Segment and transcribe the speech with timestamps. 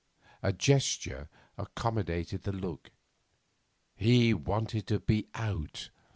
[0.41, 1.29] A gesture
[1.59, 2.89] accompanied the look.
[3.95, 5.91] He wanted to be out.